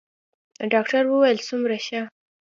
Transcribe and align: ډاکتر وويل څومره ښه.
ډاکتر 0.71 1.03
وويل 1.07 1.37
څومره 1.47 1.77
ښه. 1.85 2.01